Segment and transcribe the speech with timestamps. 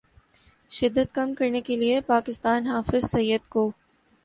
[0.71, 3.71] شدت کم کرنے کے لیے پاکستان حافظ سعید کو